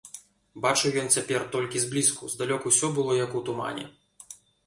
Бачыў 0.63 0.95
ён 1.01 1.09
цяпер 1.17 1.43
толькі 1.57 1.83
зблізку, 1.83 2.31
здалёк 2.35 2.61
усё 2.71 2.91
было 2.97 3.11
як 3.21 3.31
у 3.41 3.45
тумане. 3.51 3.85